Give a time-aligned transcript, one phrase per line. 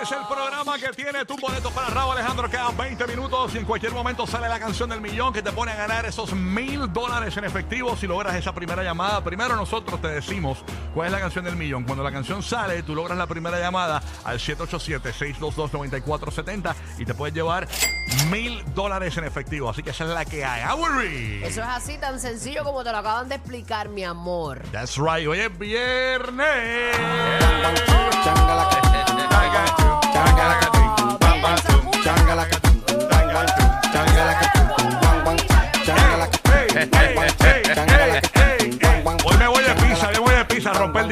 [0.00, 2.48] Este es el programa que tiene tu boleto para Raúl Alejandro.
[2.48, 5.72] Quedan 20 minutos y en cualquier momento sale la canción del millón que te pone
[5.72, 9.24] a ganar esos mil dólares en efectivo si logras esa primera llamada.
[9.24, 10.58] Primero nosotros te decimos
[10.94, 11.82] cuál es la canción del millón.
[11.82, 17.66] Cuando la canción sale, tú logras la primera llamada al 787-622-9470 y te puedes llevar
[18.30, 19.68] mil dólares en efectivo.
[19.68, 20.62] Así que esa es la que hay.
[20.62, 21.42] ¡Aburri!
[21.42, 24.62] Eso es así tan sencillo como te lo acaban de explicar, mi amor.
[24.70, 25.26] That's right.
[25.26, 26.46] Hoy es viernes.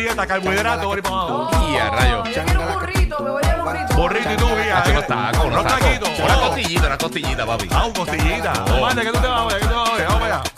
[0.06, 1.50] Dieta, carbohidratos, voy para abajo.
[1.68, 2.24] Y a rayo.
[2.24, 3.94] Yo quiero un burrito, me voy a burrito.
[3.96, 4.84] Burrito y tú, guía.
[4.86, 5.64] Unos tacos.
[5.66, 6.08] taquitos.
[6.20, 6.40] Una Oh.
[6.48, 7.68] costillita, una costillita, papi.
[7.72, 8.52] Ah, un costillita.
[8.70, 8.74] Oh.
[8.76, 9.54] Omar, ¿De qué tú te vas hoy?
[9.54, 10.02] ¿De qué tú te vas hoy?
[10.06, 10.55] Vamos para allá.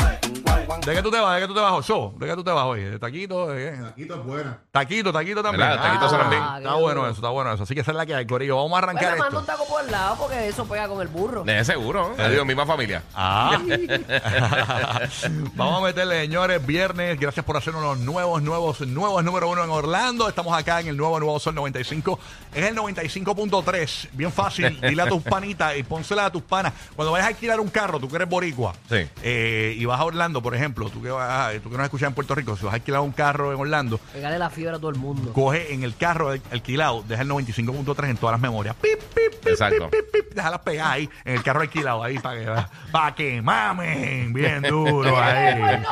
[0.88, 1.34] ¿De qué tú te vas?
[1.34, 1.82] ¿De qué tú te vas hoy?
[1.82, 2.82] So, ¿De qué tú te vas hoy?
[2.82, 3.48] ¿De taquito?
[3.48, 3.82] ¿De qué?
[3.82, 4.58] Taquito es buena.
[4.70, 5.68] Taquito, taquito también.
[5.68, 5.82] ¿Verdad?
[5.82, 6.42] Taquito suenan bien.
[6.56, 7.62] Está bueno eso, está bueno eso.
[7.64, 8.56] Así que esa es la que hay, Corillo.
[8.56, 9.52] Vamos a arrancar le mando un esto.
[9.52, 11.44] taco por el lado porque eso pega con el burro.
[11.44, 12.14] De seguro.
[12.18, 13.02] Adiós, misma familia.
[13.14, 13.58] Ah.
[15.54, 17.20] Vamos a meterle, señores, viernes.
[17.20, 20.28] Gracias por hacernos los nuevos, nuevos, nuevos número uno en Orlando.
[20.28, 22.18] Estamos acá en el nuevo Nuevo Sol 95.
[22.54, 24.08] Es el 95.3.
[24.12, 24.80] Bien fácil.
[24.88, 26.72] Dile a tus panitas y pónsela a tus panas.
[26.96, 29.06] Cuando vayas a alquilar un carro, tú que eres boricua, Sí.
[29.22, 32.14] eh, y vas a Orlando, por ejemplo, tú que, vas, tú que nos escuchas en
[32.14, 34.90] Puerto Rico, si vas a alquilar un carro en Orlando, Pegale la fiebre a todo
[34.90, 35.32] el mundo.
[35.32, 38.74] coge en el carro al- alquilado, deja el 95.3 en todas las memorias.
[38.80, 39.90] Pip, pip, pip, Exacto.
[39.90, 40.34] pip, pip, pip.
[40.34, 42.62] Déjalas pegadas ahí en el carro alquilado ahí para que,
[42.92, 45.82] para que mamen bien duro ahí.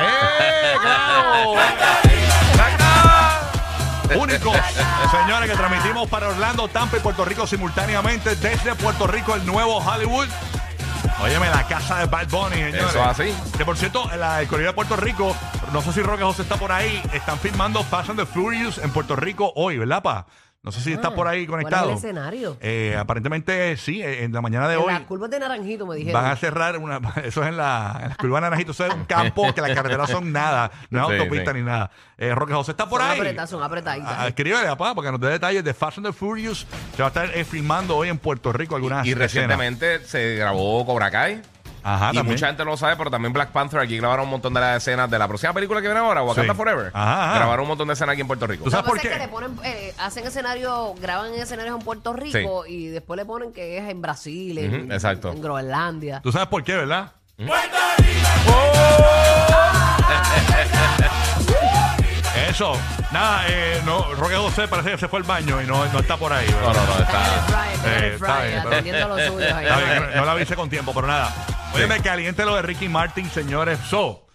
[0.00, 1.54] ¡Eh, claro!
[4.16, 4.52] Único,
[5.10, 9.76] señores, que transmitimos para Orlando, Tampa y Puerto Rico simultáneamente desde Puerto Rico, el nuevo
[9.78, 10.26] Hollywood.
[11.20, 12.84] Óyeme, la casa de Bad Bunny, señores.
[12.90, 13.34] Eso así.
[13.56, 15.36] Que por cierto, la, el Correo de Puerto Rico,
[15.72, 18.90] no sé si Roque José está por ahí, están filmando Fast and the Furious en
[18.90, 20.26] Puerto Rico hoy, ¿verdad, pa?
[20.68, 21.90] No sé si está por ahí ¿Cuál es conectado.
[21.92, 22.56] el escenario?
[22.60, 24.92] Eh, aparentemente sí, eh, en la mañana de En hoy.
[24.92, 26.20] las curvas de naranjito me dijeron.
[26.22, 27.00] Van a cerrar una.
[27.24, 28.72] Eso es en la, en la curva de Naranjito.
[28.72, 30.70] Eso es un campo que las carreteras son nada.
[30.90, 31.58] No es Sí, autopista sí.
[31.58, 31.90] ni nada.
[32.18, 33.18] Eh, Roque José está por Son ahí.
[33.18, 34.14] apretadas, son apretaditas.
[34.18, 36.66] Ah, Escríbele, papá, porque nos dé detalles de Fast and the Furious.
[36.94, 39.32] Se va a estar eh, filmando hoy en Puerto Rico algunas Y escenas.
[39.32, 41.40] recientemente se grabó Cobra Kai.
[41.82, 42.34] Ajá, y también.
[42.36, 44.76] mucha gente no lo sabe, pero también Black Panther aquí grabaron un montón de las
[44.78, 46.56] escenas de la próxima película que viene ahora, Wakanda Sí.
[46.56, 46.90] Forever.
[46.94, 47.34] Ajá, ajá.
[47.36, 48.64] Grabaron un montón de escenas aquí en Puerto Rico.
[48.64, 49.08] ¿Tú sabes que por qué?
[49.10, 53.24] que le ponen, eh, hacen escenario, graban en escenarios en Puerto Rico y después le
[53.24, 55.32] ponen que es en Brasil, en, Ujú, exacto.
[55.32, 56.20] en Groenlandia.
[56.22, 57.12] ¿Tú sabes por qué, verdad?
[62.48, 62.72] Eso.
[63.12, 66.16] Nada, eh, no, Roque José parece que se fue al baño y no, no está
[66.16, 66.46] por ahí.
[66.46, 66.62] ¿verdad?
[66.62, 69.64] No, no, no, Está en el Eh, está bien, atendiendo ahí.
[69.64, 71.32] Bien, no la avise con tiempo, pero nada.
[71.74, 73.78] Oye, me caliente lo de Ricky Martin, señores.
[73.88, 74.27] So,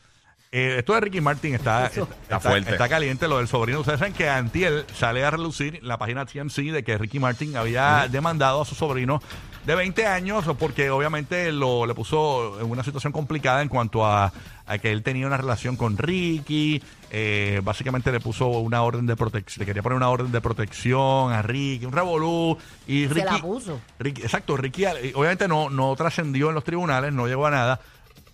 [0.54, 2.72] eh, esto de Ricky Martin está, está, Está fuerte.
[2.72, 3.80] está caliente lo del sobrino.
[3.80, 8.08] Ustedes saben que Antiel sale a relucir la página TMC de que Ricky Martin había
[8.10, 9.20] demandado a su sobrino
[9.66, 14.32] de 20 años porque obviamente lo, le puso en una situación complicada en cuanto a,
[14.66, 16.84] a que él tenía una relación con Ricky.
[17.12, 21.32] eh, básicamente le puso una orden de protección, le quería poner una orden de protección
[21.32, 22.58] a Ricky, un revolú.
[22.88, 23.80] Y Se Ricky, la puso.
[24.00, 27.80] Ricky- exacto, Ricky eh, obviamente no, no trascendió en los tribunales, no llegó a nada,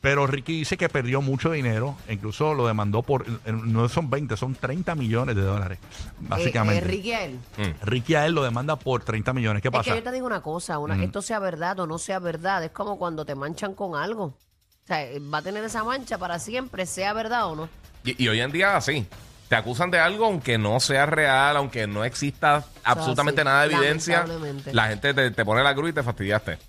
[0.02, 4.10] pero Ricky dice que perdió mucho dinero, e incluso lo demandó por, eh, no son
[4.10, 5.80] 20, son 30 millones de dólares,
[6.20, 6.78] básicamente.
[6.78, 7.40] Eh, eh, Ricky a él.
[7.82, 9.62] Ricky a él lo demanda por 30 millones.
[9.62, 9.96] ¿Qué Es que pasa?
[9.96, 12.98] yo te digo una cosa, una, esto sea verdad o no sea verdad, es como
[12.98, 14.26] cuando te manchan con algo.
[14.26, 17.70] O sea, va a tener esa mancha para siempre, sea verdad o no.
[18.06, 19.06] Y, y hoy en día así.
[19.50, 24.20] Te acusan de algo aunque no sea real, aunque no exista absolutamente nada de evidencia.
[24.20, 24.74] lamentablemente.
[24.76, 26.60] La gente te, te pone la cruz y te fastidiaste.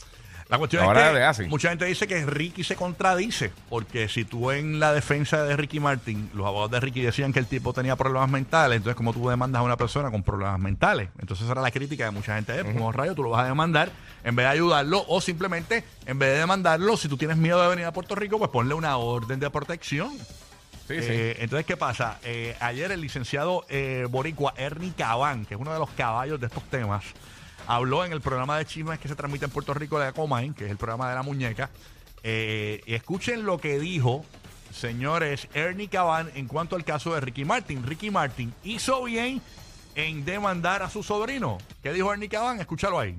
[0.50, 4.50] La cuestión Ahora es que mucha gente dice que Ricky se contradice, porque si tú
[4.50, 7.94] en la defensa de Ricky Martin, los abogados de Ricky decían que el tipo tenía
[7.94, 11.60] problemas mentales, entonces como tú demandas a una persona con problemas mentales, entonces esa era
[11.60, 13.92] la crítica de mucha gente, como rayo tú lo vas a demandar
[14.24, 17.68] en vez de ayudarlo o simplemente en vez de demandarlo, si tú tienes miedo de
[17.68, 20.10] venir a Puerto Rico, pues ponle una orden de protección.
[20.88, 22.18] Sí, Eh, entonces, ¿qué pasa?
[22.24, 26.48] Eh, ayer el licenciado eh, boricua Ernie Cabán, que es uno de los caballos de
[26.48, 27.04] estos temas,
[27.66, 30.64] habló en el programa de chismes que se transmite en Puerto Rico de Acomain, que
[30.66, 31.70] es el programa de la muñeca.
[32.22, 34.24] Eh, escuchen lo que dijo,
[34.72, 37.82] señores, Ernie Cabán en cuanto al caso de Ricky Martin.
[37.82, 39.40] Ricky Martin hizo bien
[39.94, 41.58] en demandar a su sobrino.
[41.82, 42.60] ¿Qué dijo Ernie Cabán?
[42.60, 43.16] Escúchalo ahí.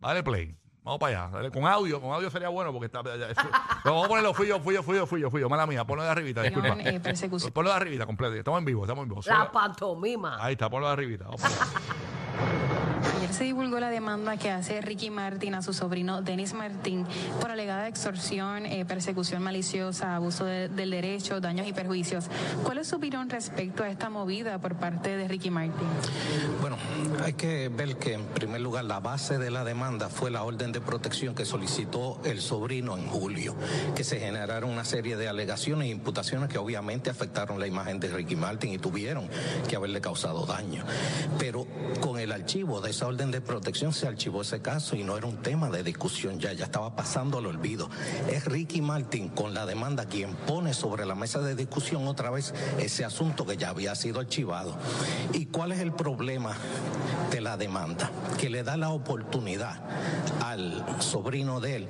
[0.00, 0.54] Dale play.
[0.84, 1.36] Vamos para allá.
[1.36, 3.00] Dale, Con audio, con audio sería bueno porque está.
[3.00, 3.40] eso-
[3.84, 5.48] vamos a ponerlo fui yo, fui yo, fui yo, fui yo, fui yo.
[5.48, 6.76] Mala mía, ponlo de arribita, disculpa.
[6.80, 7.00] eh.
[7.52, 8.34] Ponlo de arribita completo.
[8.34, 9.20] Estamos en vivo, estamos en vivo.
[9.26, 10.44] La pantomima.
[10.44, 11.24] Ahí está, ponlo de arribita.
[11.26, 11.40] Vamos.
[13.22, 17.06] Ayer se divulgó la demanda que hace Ricky Martin a su sobrino Denis Martin
[17.40, 22.24] por alegada extorsión, eh, persecución maliciosa, abuso de- del derecho, daños y perjuicios.
[22.64, 25.86] ¿Cuál es su opinión respecto a esta movida por parte de Ricky Martin?
[26.60, 26.76] Bueno,
[27.22, 30.72] hay que ver que en primer lugar la base de la demanda fue la orden
[30.72, 33.54] de protección que solicitó el sobrino en julio,
[33.94, 38.08] que se generaron una serie de alegaciones e imputaciones que obviamente afectaron la imagen de
[38.08, 39.28] Ricky Martin y tuvieron
[39.68, 40.84] que haberle causado daño.
[41.38, 41.68] Pero
[42.00, 45.26] con el archivo de esa orden de protección se archivó ese caso y no era
[45.26, 47.90] un tema de discusión ya, ya estaba pasando al olvido.
[48.30, 52.54] Es Ricky Martin con la demanda quien pone sobre la mesa de discusión otra vez
[52.78, 54.74] ese asunto que ya había sido archivado.
[55.34, 56.56] ¿Y cuál es el problema
[57.30, 58.10] de la demanda?
[58.38, 59.82] Que le da la oportunidad
[60.42, 61.88] al sobrino de él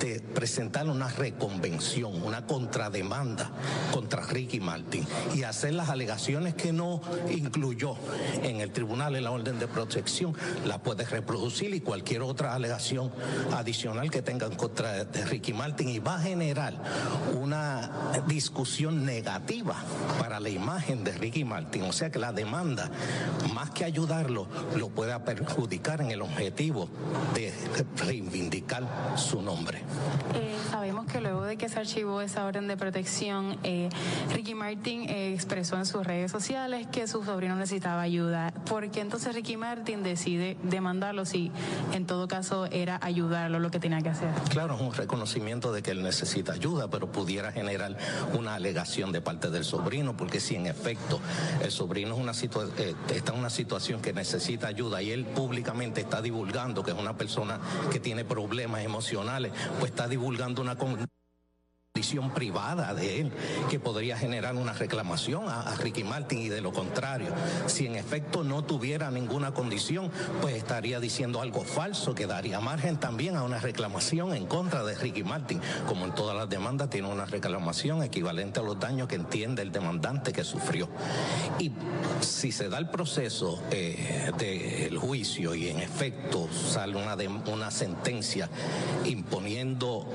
[0.00, 3.50] de presentar una reconvención, una contrademanda
[3.90, 7.00] contra Ricky Martin y hacer las alegaciones que no
[7.30, 7.96] incluyó
[8.42, 13.10] en el tribunal en la orden de protección, la puede reproducir y cualquier otra alegación
[13.52, 16.74] adicional que tenga en contra de Ricky Martin y va a generar
[17.34, 17.90] una
[18.26, 19.76] discusión negativa
[20.18, 21.82] para la imagen de Ricky Martin.
[21.84, 22.90] O sea que la demanda,
[23.54, 26.88] más que ayudarlo, lo puede perjudicar en el objetivo
[27.34, 27.52] de
[27.96, 29.82] reivindicar su nombre.
[30.34, 33.88] Eh, sabemos que luego de que se archivó esa orden de protección, eh,
[34.32, 38.52] Ricky Martin eh, expresó en sus redes sociales que su sobrino necesitaba ayuda.
[38.68, 41.50] ¿Por qué entonces Ricky Martin decide demandarlo si
[41.92, 44.30] en todo caso era ayudarlo lo que tenía que hacer?
[44.50, 47.96] Claro, es un reconocimiento de que él necesita ayuda, pero pudiera generar
[48.32, 51.20] una alegación de parte del sobrino, porque si en efecto
[51.62, 52.32] el sobrino es una
[52.78, 56.98] eh, está en una situación que necesita ayuda y él públicamente está divulgando que es
[56.98, 57.60] una persona
[57.90, 60.76] que tiene problemas emocionales, pues está divulgando una
[62.34, 63.32] privada de él
[63.70, 67.28] que podría generar una reclamación a, Ricky Martin y de lo contrario,
[67.66, 70.10] si en efecto no tuviera ninguna condición,
[70.40, 74.94] pues estaría diciendo algo falso que daría margen también a una reclamación en contra de
[74.94, 75.60] Ricky Martin.
[75.86, 79.70] Como en todas las demandas tiene una reclamación equivalente a los daños que entiende el
[79.72, 80.88] demandante que sufrió.
[81.58, 81.72] Y
[82.20, 87.70] si se da el proceso eh, del juicio y en efecto sale una, dem- una
[87.70, 88.48] sentencia
[89.04, 90.06] imponiendo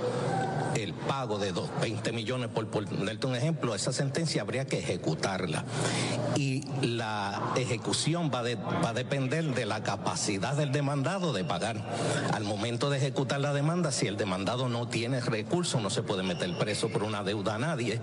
[0.75, 5.63] el pago de dos, 20 millones, por ponerte un ejemplo, esa sentencia habría que ejecutarla.
[6.35, 11.83] Y la ejecución va, de- va a depender de la capacidad del demandado de pagar.
[12.33, 16.23] Al momento de ejecutar la demanda, si el demandado no tiene recursos, no se puede
[16.23, 17.99] meter preso por una deuda a nadie.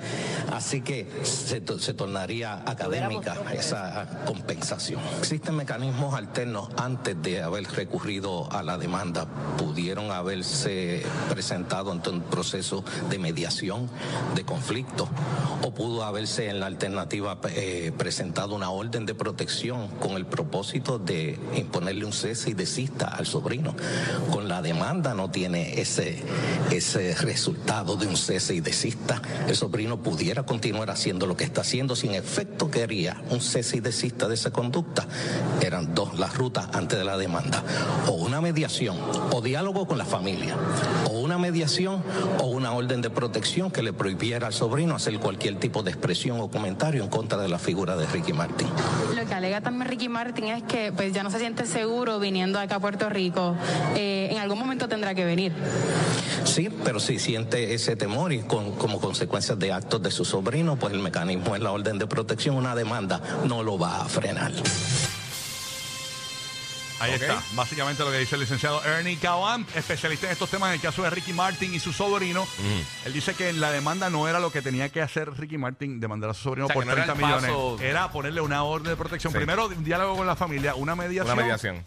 [0.53, 5.01] Así que se, se tornaría académica esa compensación.
[5.21, 9.27] Existen mecanismos alternos antes de haber recurrido a la demanda.
[9.59, 15.07] Pudieron haberse presentado ante un proceso de mediación de conflicto
[15.63, 20.99] o pudo haberse en la alternativa eh, presentado una orden de protección con el propósito
[20.99, 23.75] de imponerle un cese y desista al sobrino.
[24.31, 26.23] Con la demanda no tiene ese,
[26.71, 29.21] ese resultado de un cese y desista.
[29.47, 33.81] El sobrino pudiera continuar haciendo lo que está haciendo sin efecto quería un cese y
[33.81, 35.07] desista de esa conducta.
[35.61, 37.63] Eran dos las rutas antes de la demanda.
[38.07, 38.97] O una mediación,
[39.33, 40.57] o diálogo con la familia,
[41.05, 42.03] o una mediación,
[42.39, 46.41] o una orden de protección que le prohibiera al sobrino hacer cualquier tipo de expresión
[46.41, 48.69] o comentario en contra de la figura de Ricky Martin.
[49.17, 52.61] Lo que alega también Ricky Martin es que pues ya no se siente seguro viniendo
[52.61, 53.57] acá a Puerto Rico.
[53.97, 55.53] Eh, en algún momento tendrá que venir.
[56.45, 60.77] Sí, pero si siente ese temor y con, como consecuencia de actos de su sobrino,
[60.77, 64.53] pues el mecanismo es la orden de protección, una demanda no lo va a frenar.
[67.01, 70.75] Ahí está, básicamente lo que dice el licenciado Ernie Caban, especialista en estos temas en
[70.75, 72.47] el caso de Ricky Martin y su sobrino.
[73.05, 76.31] Él dice que la demanda no era lo que tenía que hacer Ricky Martin, demandar
[76.31, 77.51] a su sobrino O sea, por no era 30 el millones.
[77.51, 79.33] paso- Era ponerle una orden de protección.
[79.33, 79.37] Sí.
[79.39, 81.33] Primero, un diálogo con la familia, una mediación.
[81.35, 81.83] Una mediación.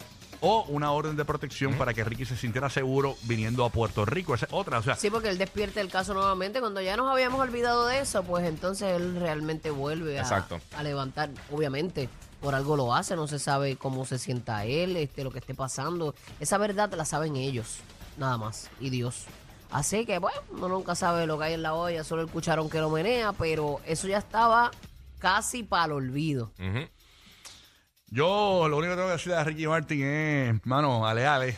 [0.46, 4.34] O una orden de protección para que Ricky se sintiera seguro viniendo a Puerto Rico.
[4.34, 4.78] Esa es otra.
[4.78, 6.60] O sea, Sí, porque él despierte el caso nuevamente.
[6.60, 10.60] Cuando ya nos habíamos olvidado de eso, pues entonces él realmente vuelve a, Exacto.
[10.76, 11.30] a levantar.
[11.50, 12.10] Obviamente,
[12.44, 15.54] por algo lo hace, no se sabe cómo se sienta él, este, lo que esté
[15.54, 16.14] pasando.
[16.40, 17.78] Esa verdad la saben ellos,
[18.18, 19.24] nada más, y Dios.
[19.70, 22.68] Así que, bueno, uno nunca sabe lo que hay en la olla, solo el cucharón
[22.68, 24.70] que lo menea, pero eso ya estaba
[25.18, 26.52] casi para el olvido.
[26.58, 26.86] Ujú.
[28.08, 31.56] yo lo único que tengo que decir a Ricky Martin es, mano, ale, ale.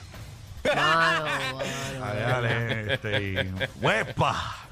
[0.73, 1.59] Mano, mano.
[2.03, 4.66] Ale, ale, este, ¡Huepa!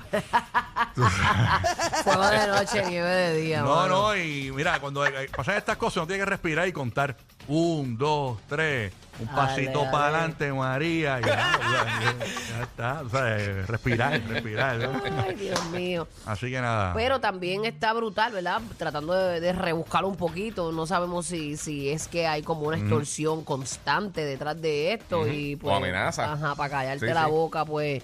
[2.05, 3.63] Fuego de noche, nieve de día.
[3.63, 3.89] No, mano.
[3.89, 5.05] no, y mira, cuando
[5.37, 7.17] pasan estas cosas uno tiene que respirar y contar.
[7.47, 8.93] Un, dos, tres.
[9.21, 11.21] Un Dale, pasito para adelante, María.
[11.21, 12.17] Ya, ya,
[12.57, 13.03] ya está.
[13.03, 14.77] O sea, eh, respirar, respirar.
[14.79, 15.03] ¿no?
[15.23, 16.09] Ay, Dios mío.
[16.27, 16.95] Así que nada.
[16.95, 18.63] Pero también está brutal, ¿verdad?
[18.79, 20.73] Tratando de, de rebuscarlo un poquito.
[20.73, 25.27] No sabemos si, si es que hay como una extorsión constante detrás de esto.
[25.29, 26.33] y pues, O amenaza.
[26.33, 27.31] Ajá, para callarte Sí, la sí.
[27.31, 28.03] boca, pues,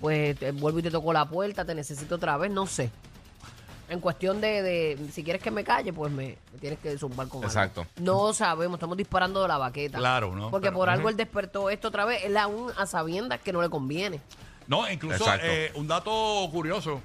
[0.00, 2.90] pues te vuelvo y te toco la puerta, te necesito otra vez, no sé.
[3.88, 7.28] En cuestión de, de si quieres que me calle, pues me, me tienes que zumbar
[7.28, 7.48] con algo.
[7.50, 7.86] Exacto.
[8.00, 9.98] No sabemos, estamos disparando de la baqueta.
[9.98, 10.50] Claro, ¿no?
[10.50, 13.60] Porque Pero- por algo él despertó esto otra vez, él aún a sabiendas que no
[13.60, 14.20] le conviene.
[14.66, 15.46] No, incluso Exacto.
[15.46, 17.02] eh, un dato curioso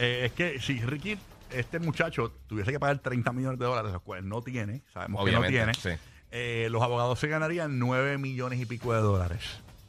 [0.00, 1.16] eh, es que si Ricky,
[1.50, 5.52] este muchacho, tuviese que pagar 30 millones de dólares, los cuales no tiene, sabemos Obviamente,
[5.60, 6.02] que no tiene, sí.
[6.32, 9.42] eh, los abogados se ganarían 9 millones y pico de dólares.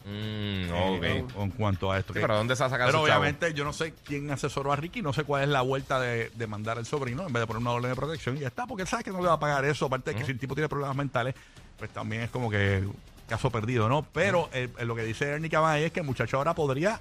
[0.08, 0.70] Mm,
[1.04, 1.36] eh, ok.
[1.44, 2.14] en cuanto a esto.
[2.14, 3.22] Sí, que- pero ¿dónde se va a sacar Pero esos chavos?
[3.28, 6.30] obviamente yo no sé quién asesoró a Ricky, no sé cuál es la vuelta de,
[6.34, 8.66] de mandar al sobrino en vez de poner una orden de protección y ya está,
[8.66, 10.40] porque él sabe que no le va a pagar eso, aparte de que si el
[10.40, 11.36] tipo tiene problemas mentales,
[11.78, 12.88] pues también es como que
[13.28, 14.04] caso perdido, ¿no?
[14.14, 17.00] Pero eh, eh, lo que dice Ernie Cabay es que el muchacho ahora podría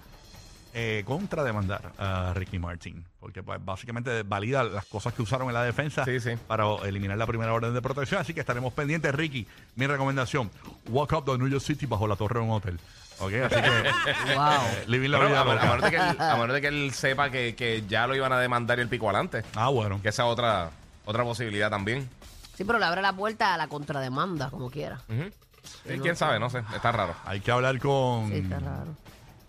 [0.79, 5.63] eh, contrademandar a Ricky Martin, porque pues, básicamente valida las cosas que usaron en la
[5.65, 6.33] defensa Sí, sí.
[6.47, 9.47] para eliminar la primera orden de protección, así que estaremos pendientes, Ricky.
[9.77, 10.51] Mi recomendación,
[10.91, 12.79] walk up to New York City bajo la torre de un hotel.
[13.21, 13.33] ¿Ok?
[13.33, 14.35] Así que...
[14.37, 14.53] Wow.
[14.53, 16.69] eh, living la Pero vida a, a menos de que él, a menos de que
[16.69, 19.45] él sepa que, que ya lo iban a demandar y el pico adelante.
[19.55, 19.99] Ah, bueno.
[20.03, 20.71] Que esa es otra,
[21.07, 22.07] otra posibilidad también.
[22.55, 25.01] Sí, pero le abre la puerta a la contrademanda, como quiera.
[25.09, 26.63] Sí, quién sabe, no sé.
[26.75, 27.15] Está raro.
[27.25, 28.95] Hay que hablar con, Sí, está raro.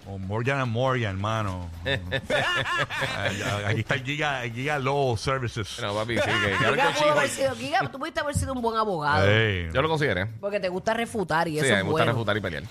[0.08, 1.70] Con Morgan and Morgan, hermano.
[3.68, 5.80] Aquí está el Giga, el Giga Law Services.
[5.82, 8.78] No, papi, sí, que, Giga pudo haber sido- Giga, tú pudiste haber sido un buen
[8.78, 9.28] abogado.
[9.30, 9.70] Ey.
[9.74, 10.26] Yo lo consideré.
[10.40, 12.12] Porque te gusta refutar y Sí, eso es me gusta bueno.
[12.14, 12.64] refutar y pelear.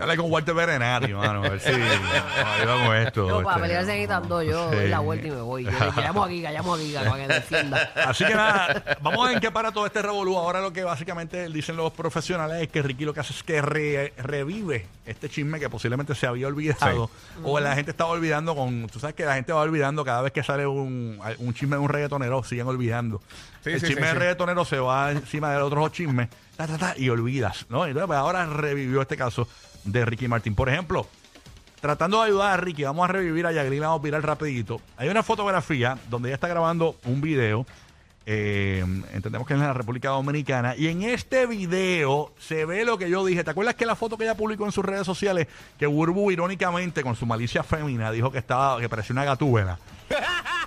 [0.00, 1.44] Hablé con Walter Berenati, mano.
[1.44, 3.28] A ver si nos ayuda con esto.
[3.28, 3.60] No, para este.
[3.62, 4.76] pelear se quitando yo Sí.
[4.76, 5.64] doy la vuelta y me voy.
[5.64, 7.92] Yo llamo a Giga, llamo a Giga para que defienda.
[8.06, 10.36] Así que nada, vamos a ver en qué para todo este revolú.
[10.38, 13.60] Ahora lo que básicamente dicen los profesionales es que Ricky lo que hace es que
[13.62, 17.10] re- revive este chisme que posiblemente se había olvidado.
[17.44, 18.86] O la gente estaba olvidando con...
[18.88, 21.82] Tú sabes que la gente va olvidando cada vez que sale un, un chisme de
[21.82, 23.20] un reggaetonero, siguen olvidando.
[23.64, 24.14] Sí, el sí, chisme sí.
[24.16, 27.66] reggaetonero se va encima de los otros chismes ta, ta, ta, y olvidas.
[27.68, 27.84] ¿no?
[27.86, 29.46] Entonces, pues, ahora revivió este caso
[29.84, 30.54] de Ricky Martin.
[30.54, 31.06] Por ejemplo,
[31.80, 34.80] tratando de ayudar a Ricky, vamos a revivir a Yaglin, vamos a virar rapidito.
[34.96, 37.66] Hay una fotografía donde ella está grabando un video.
[38.26, 40.76] eh, entendemos que es en la República Dominicana.
[40.76, 43.42] Y en este video se ve lo que yo dije.
[43.42, 47.02] ¿Te acuerdas que la foto que ella publicó en sus redes sociales, que Burbu irónicamente
[47.02, 49.78] con su malicia fémina dijo que estaba, que parecía una gatúbela?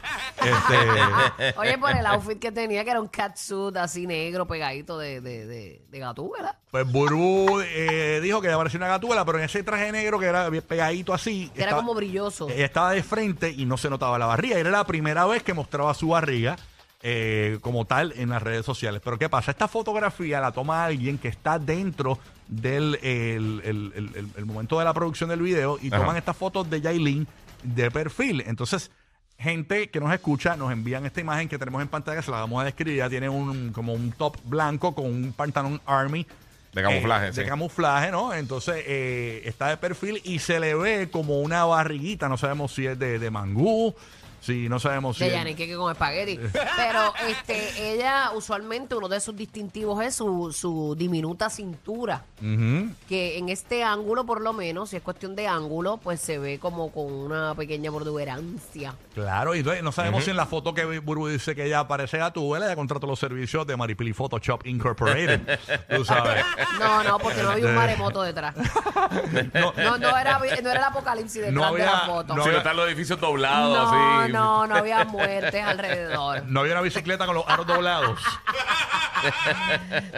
[0.46, 5.22] este, Oye, por el outfit que tenía, que era un catsuit así negro pegadito de,
[5.22, 6.58] de, de, de gatúbela.
[6.72, 10.50] pues Burbu eh, dijo que parecía una gatúbela, pero en ese traje negro que era
[10.50, 11.50] bien pegadito así.
[11.54, 12.50] Que era estaba- como brilloso.
[12.50, 14.58] Ella estaba de frente y no se notaba la barriga.
[14.58, 16.56] Era la primera vez que mostraba su barriga
[17.02, 19.02] eh, como tal en las redes sociales.
[19.04, 19.52] Pero ¿qué pasa?
[19.52, 24.80] Esta fotografía la toma alguien que está dentro del el, el- el- el- el momento
[24.80, 25.98] de la producción del video y Ajá.
[26.00, 27.28] toman estas fotos de Yailin
[27.64, 28.42] de perfil.
[28.46, 28.92] Entonces,
[29.44, 32.62] gente que nos escucha nos envían esta imagen que tenemos en pantalla, se la vamos
[32.62, 32.98] a describir.
[32.98, 36.26] Ya tiene un, como un top blanco con un pantalón army.
[36.74, 37.42] De camuflaje, eh, sí.
[37.42, 38.34] De camuflaje, ¿no?
[38.34, 42.30] Entonces eh, está de perfil y se le ve como una barriguita.
[42.30, 43.94] No sabemos si es de, de mangú,
[44.44, 46.38] si no sabemos si de Yanique con espagueti.
[46.78, 52.26] Pero este, ella usualmente uno de sus distintivos es su, su diminuta cintura.
[52.42, 52.90] Ujú.
[53.08, 56.60] Que en este ángulo, por lo menos, si es cuestión de ángulo, pues se ve
[56.60, 58.96] como con una pequeña protuberancia.
[59.14, 62.18] Claro, y entonces no sabemos si en la foto que Burbu dice que ella parece
[62.18, 65.60] gatúbela, ella contrató los servicios de Maripili Photoshop Incorporated.
[65.96, 66.44] Tú sabes.
[66.80, 68.56] No, no, porque no había un De- maremoto detrás.
[69.54, 72.36] No, No, no era, no era el apocalipsis detrás No de la había- foto.
[72.36, 74.32] no si no están los edificios doblados, no, así.
[74.34, 76.44] No, no había muertes alrededor.
[76.46, 78.20] no había una bicicleta con los aros doblados.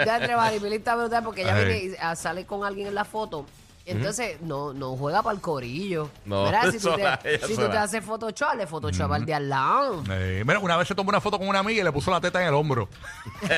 [0.04, 1.66] Ya entre Maripili está brutal porque ella Ay.
[1.66, 3.46] viene y ah, sale con alguien en la foto.
[3.88, 6.10] Entonces, no, no juega para el corillo.
[6.26, 7.72] No, Mira, si tú sola, te, si tú sola.
[7.72, 10.04] te haces Photoshop, le Photoshop al de al lado.
[10.10, 12.20] Eh, mira, una vez se tomó una foto con una amiga y le puso la
[12.20, 12.90] teta en el hombro.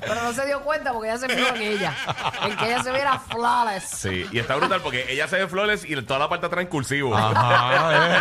[0.00, 1.94] Pero no se dio cuenta porque ella se fijó en ella.
[2.42, 3.84] En que ella se viera flawless.
[3.84, 6.68] Sí, y está brutal porque ella se ve flores y toda la parte atrás en
[6.68, 7.14] cursivo.
[7.14, 8.20] Ajá, eh.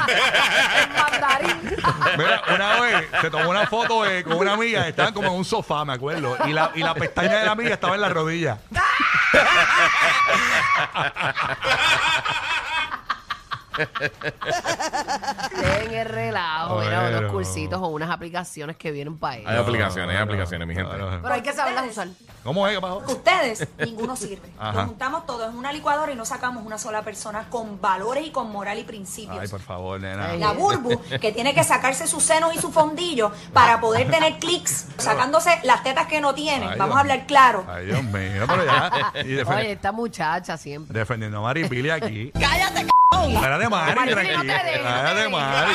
[2.17, 5.45] Mira, una vez se tomó una foto eh, con una amiga, estaban como en un
[5.45, 8.57] sofá, me acuerdo, y la, y la pestaña de la amiga estaba en la rodilla.
[15.61, 17.17] Dejen el relajo, mira, Bueno.
[17.19, 19.59] unos cursitos o unas aplicaciones que vienen para Hay ellos.
[19.67, 20.91] aplicaciones, hay aplicaciones, mi gente.
[21.21, 22.07] Pero hay que saberlas usar.
[22.43, 22.75] ¿Cómo es?
[22.75, 22.97] ¿Qué pasó?
[23.07, 24.49] Ustedes, ninguno sirve.
[24.59, 24.81] Ajá.
[24.81, 28.31] Lo juntamos todo en una licuadora y no sacamos una sola persona con valores y
[28.31, 29.39] con moral y principios.
[29.39, 30.29] Ay, por favor, nena.
[30.31, 34.39] Ay, La Burbu, que tiene que sacarse sus senos y su fondillo para poder tener
[34.39, 36.65] clics, sacándose las tetas que no tiene.
[36.67, 36.97] Ay, Vamos Dios.
[36.97, 37.65] a hablar claro.
[37.67, 38.91] Ay, Dios mío, pero ya.
[39.15, 40.97] Y defen- Oye, esta muchacha siempre.
[40.97, 42.31] defendiendo a Maripili aquí.
[42.31, 42.89] ¡Cállate, c***!
[43.11, 44.37] Espérate, Mari, tranquila.
[44.37, 45.31] no te dejes, no te dejes.
[45.31, 45.73] Mari.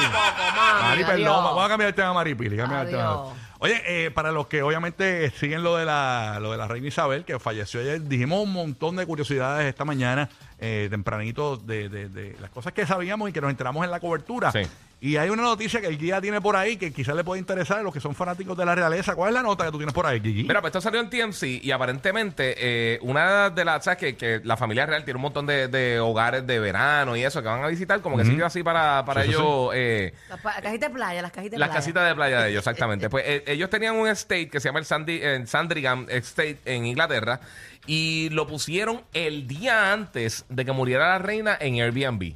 [0.83, 1.45] Mari, perdón.
[1.45, 2.57] Vamos a cambiar el tema a Maripili.
[2.57, 3.03] cambiar el tema.
[3.11, 3.29] Adiós.
[3.61, 7.25] Oye, eh, para los que obviamente siguen lo de la lo de la reina Isabel,
[7.25, 10.29] que falleció ayer, dijimos un montón de curiosidades esta mañana,
[10.65, 14.01] eh, tempranito, de, de- de las cosas que sabíamos y que nos enteramos en la
[14.01, 14.51] cobertura.
[14.51, 14.63] Sí.
[15.01, 17.81] Y hay una noticia que el guía tiene por ahí que quizás le puede interesar
[17.81, 19.15] a los que son fanáticos de la realeza.
[19.15, 20.45] ¿Cuál es la nota que tú tienes por ahí, Gigi?
[20.45, 23.99] Mira, pues esto salió en TMC y aparentemente eh, una de las, ¿sabes?
[23.99, 27.43] Que, que la familia real tiene un montón de, de hogares de verano y eso
[27.43, 29.71] que van a visitar, como que sitios así para, para Sí, sí, ellos.
[29.75, 31.79] eh, Las casitas de playa, las casitas de las playa.
[31.81, 33.11] casitas de playa de ellos, exactamente.
[33.15, 36.87] Pues eh, ellos tenían un estate que se llama el Sandy, eh, Sandringham Estate en
[36.87, 37.41] Inglaterra
[37.87, 42.35] y lo pusieron el día antes de que muriera la reina en Airbnb.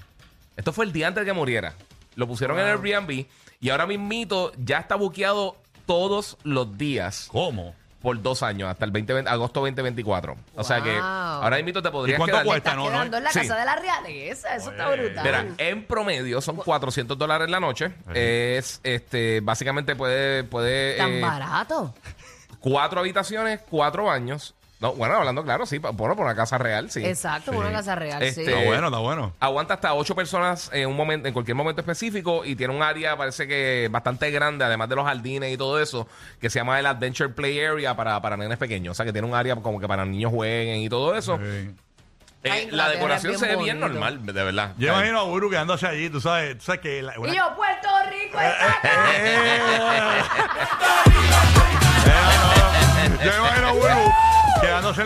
[0.56, 1.74] Esto fue el día antes de que muriera.
[2.16, 3.26] Lo pusieron en Airbnb
[3.60, 7.74] y ahora mismito ya está buqueado todos los días ¿Cómo?
[8.02, 10.36] por dos años, hasta el 20, agosto 2024.
[10.54, 11.02] O sea que Wow.
[11.02, 12.46] ahora mismo te podrías ¿Y cuánto quedar...
[12.46, 12.74] cuesta?
[12.74, 13.40] No, en la sí.
[13.40, 15.24] casa de la realeza, eso está brutal.
[15.24, 17.92] Mira, en promedio son 400 dólares la noche.
[18.14, 21.94] Es, este, básicamente puede, puede Tan eh, barato.
[22.60, 24.54] cuatro habitaciones, cuatro baños.
[24.80, 27.04] No, bueno, hablando claro, sí, pa- bueno, por una casa real, sí.
[27.04, 27.58] Exacto, Sí.
[27.58, 28.50] una casa real, Este, sí.
[28.50, 29.32] Está bueno, está bueno.
[29.40, 33.16] Aguanta hasta ocho personas en un momento, en cualquier momento específico y tiene un área,
[33.16, 36.06] parece que bastante grande, además de los jardines y todo eso,
[36.40, 38.92] que se llama el Adventure Play Area para, para nenes pequeños.
[38.92, 41.38] O sea, que tiene un área como que para niños jueguen y todo eso.
[41.38, 41.74] Sí.
[42.44, 43.98] Eh, Ay, la Inglaterra decoración es se bien ve bien bonito.
[43.98, 44.72] normal, de verdad.
[44.78, 47.02] Yo imagino a Buru quedándose allí, tú sabes, tú sabes que...
[47.02, 48.88] la- una- Y yo, Puerto Rico, exacto.
[49.12, 49.60] Eh,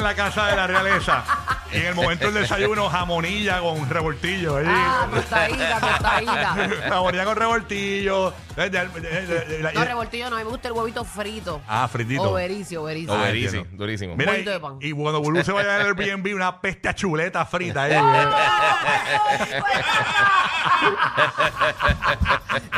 [0.03, 1.25] en la casa de la realeza
[1.73, 4.57] y en el momento del desayuno jamonilla con revoltillo.
[4.57, 4.69] allí.
[4.71, 6.57] Ah, tostadita, tostadita.
[6.89, 8.35] jamonilla con revoltillo.
[8.57, 11.05] Eh, de- de- de- de- la- No, revoltillo no, a mí me gusta el huevito
[11.05, 11.63] frito.
[11.69, 12.23] Ah, fritito.
[12.33, 13.13] Overicio, overicio.
[13.15, 13.77] Oh, Ah, durísimo, entiendo.
[13.85, 14.17] durísimo.
[14.17, 14.77] Mira, y, de pan.
[14.81, 17.85] y cuando Bulu se vaya al Airbnb, una peste a chuleta frita.
[17.85, 17.93] ahí.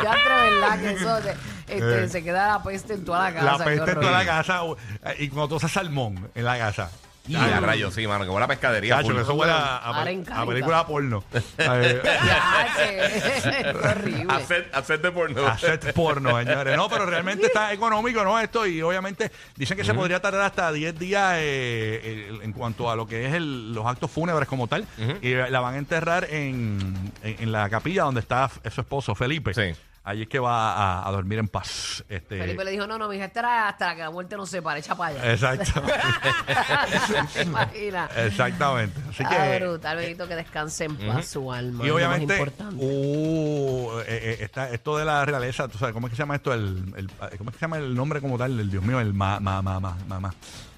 [0.03, 1.31] Ya entre verdad que eso se,
[1.67, 2.09] este, Eh.
[2.09, 3.45] se queda la peste en toda la casa.
[3.45, 4.63] la qué peste en toda la casa.
[4.63, 4.75] uh,
[5.19, 6.89] Y cuando tú haces salmón en la casa.
[7.27, 8.95] Y a rayos, sí, mano, que buena pescadería.
[8.97, 9.15] Chacho, full.
[9.15, 10.45] que eso huele a, a- Ahora a encanta.
[10.45, 11.23] película porno.
[11.57, 14.33] Eh, Ya, che, qué horrible.
[14.33, 15.47] Hacer, hacer de porno.
[15.47, 16.75] Hacer porno, señores.
[16.77, 18.39] No, pero realmente está económico, ¿no?
[18.39, 22.89] Esto, y obviamente dicen que se podría tardar hasta 10 días eh, eh, en cuanto
[22.91, 24.85] a lo que es el- los actos fúnebres como tal.
[25.21, 29.15] Y la van a enterrar en, en, en la capilla donde está f- su esposo,
[29.15, 29.53] Felipe.
[29.53, 29.73] Sí.
[30.07, 32.03] Allí es que va a, a dormir en paz.
[32.07, 34.47] Este, Felipe le dijo, no, no, mi hija, esta era hasta que la muerte nos
[34.49, 35.31] separe, echa para allá.
[35.31, 35.81] Exacto.
[37.33, 38.11] ¿Te imaginas?
[38.17, 39.01] Exactamente.
[39.09, 39.59] Así Ah, que.
[39.65, 41.85] brutal, Benito, que descanse en paz su alma.
[41.85, 46.17] Y obviamente, uh, eh, eh, está, esto de la realeza, ¿tú sabes cómo es que
[46.17, 46.53] se llama esto?
[46.53, 48.59] El, el- ¿Cómo es que se llama el nombre como tal?
[48.59, 50.33] El Dios mío, el ma, ma, ma, ma, ma, ma.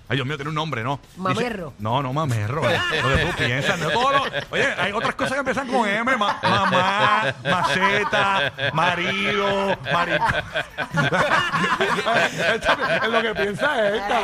[0.10, 1.00] Ay, Dios mío, tiene un nombre, ¿no?
[1.04, 1.74] Dice- Mamerro.
[1.80, 2.62] no, no, mamerro.
[2.64, 3.78] lo que tú piensas.
[3.78, 6.16] No, todo lo- oye, hay otras cosas que empiezan con M.
[6.18, 10.18] ma- mamá, maceta, marido, marido.
[13.04, 14.18] es lo que piensa esta.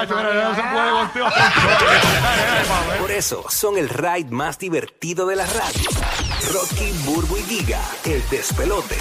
[0.00, 1.26] Ay, pero no se puede contigo.
[3.00, 5.88] Por eso son el ride más divertido de la radio.
[6.52, 8.96] Rocky, Burbu y Giga, el despelote.